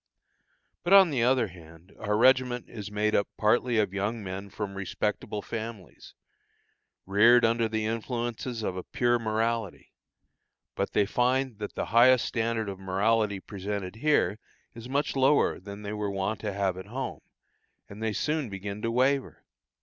[0.83, 4.73] But on the other hand, our regiment is made up partly of young men from
[4.73, 6.15] respectable families,
[7.05, 9.93] reared under the influences of a pure morality;
[10.73, 14.39] but they find that the highest standard of morality presented here
[14.73, 17.19] is much lower than they were wont to have at home,
[17.87, 19.45] and they soon begin to waver.